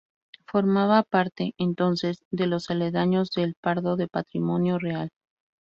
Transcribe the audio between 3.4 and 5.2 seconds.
El Pardo, de patrimonio real.